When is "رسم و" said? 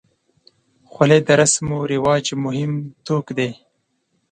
1.41-1.87